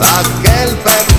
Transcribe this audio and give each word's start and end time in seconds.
aquel 0.00 0.76
perro 0.84 1.13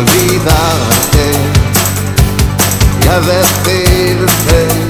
olvidarte 0.00 1.32
y 3.04 3.08
a 3.08 3.20
decirte 3.20 4.89